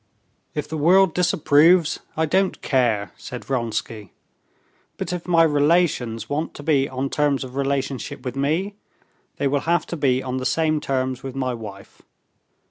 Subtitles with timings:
[0.55, 4.13] "If the world disapproves, I don't care," said Vronsky;
[4.97, 8.77] "but if my relations want to be on terms of relationship with me,
[9.37, 12.01] they will have to be on the same terms with my wife."